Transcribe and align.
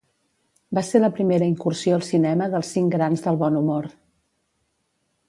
Va 0.77 0.83
ser 0.87 1.01
la 1.01 1.09
primera 1.17 1.49
incursió 1.51 1.99
al 1.99 2.05
cinema 2.09 2.49
dels 2.55 2.71
Cinc 2.77 2.97
Grans 2.97 3.25
del 3.29 3.39
Bon 3.43 3.61
Humor. 3.63 3.87